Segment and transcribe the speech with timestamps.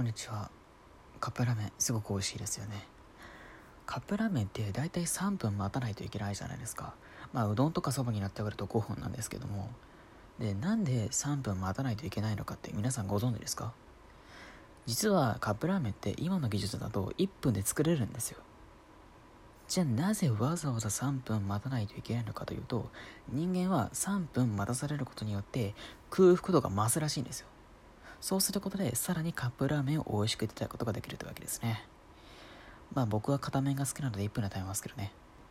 [0.00, 0.50] こんにちは。
[1.20, 2.86] カップラーメンすごく美味しいですよね。
[3.84, 6.94] カップラーメンって大体3分待たないといけないじゃないですか。
[7.34, 9.68] まあうどんとかそばになってくると5分なんですけども。
[10.38, 13.74] でなんで3分待たないといけないのかって皆さんご存知ですか？
[14.86, 18.38] 実はカップラーメンって今の技術だと1分で作れるんですよ。
[19.68, 22.88] じゃあなぜわざわざ3分待たないといけないのかというと
[23.28, 25.74] 人間は3分待たされることによって
[26.08, 27.48] 空腹度が増すらしいんですよ。
[28.20, 31.84] そうすることでさらにカップラーメンを美味しくいただくことができるというわけですね。
[32.92, 35.12] まあ僕は片面が好きなので1分で食べますけどね。